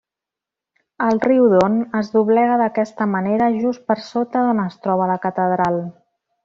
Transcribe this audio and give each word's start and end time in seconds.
El 1.07 1.19
riu 1.25 1.45
Don 1.51 1.75
es 2.01 2.09
doblega 2.15 2.57
d'aquesta 2.63 3.09
manera 3.15 3.53
just 3.59 3.87
per 3.93 4.01
sota 4.09 4.47
d'on 4.49 4.67
es 4.67 4.83
troba 4.87 5.11
la 5.15 5.23
catedral. 5.29 5.83